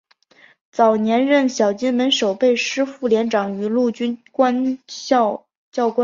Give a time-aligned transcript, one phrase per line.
[0.71, 5.99] 早年任小金门守备师副连长与陆军官校教官。